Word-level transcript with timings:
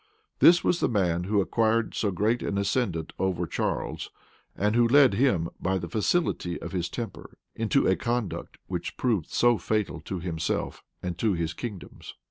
This 0.39 0.63
was 0.63 0.79
the 0.79 0.89
man 0.89 1.25
who 1.25 1.41
acquired 1.41 1.93
so 1.93 2.09
great 2.09 2.41
an 2.41 2.57
ascendant 2.57 3.13
over 3.19 3.45
Charles, 3.45 4.09
and 4.55 4.75
who 4.75 4.87
led 4.87 5.13
him, 5.13 5.47
by 5.61 5.77
the 5.77 5.87
facility 5.87 6.59
of 6.59 6.71
his 6.71 6.89
temper, 6.89 7.37
into 7.53 7.85
a 7.85 7.95
conduct 7.95 8.57
which 8.65 8.97
proved 8.97 9.29
so 9.29 9.59
fatal 9.59 9.99
to 9.99 10.19
himself 10.19 10.83
and 11.03 11.19
to 11.19 11.33
his 11.33 11.53
kingdoms. 11.53 12.15